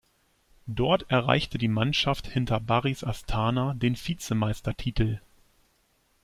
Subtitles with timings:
[0.65, 5.19] Dort erreichte die Mannschaft hinter Barys Astana den Vizemeistertitel.